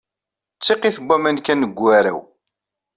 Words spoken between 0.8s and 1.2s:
n